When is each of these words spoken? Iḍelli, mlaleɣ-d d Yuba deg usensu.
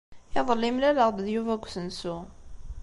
Iḍelli, 0.39 0.69
mlaleɣ-d 0.71 1.17
d 1.25 1.27
Yuba 1.33 1.53
deg 1.57 1.65
usensu. 1.67 2.17